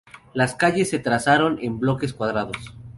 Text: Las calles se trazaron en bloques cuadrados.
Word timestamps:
Las 0.33 0.55
calles 0.55 0.89
se 0.89 0.97
trazaron 0.97 1.59
en 1.61 1.77
bloques 1.79 2.11
cuadrados. 2.15 2.73